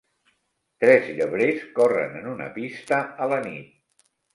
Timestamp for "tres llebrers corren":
0.83-2.19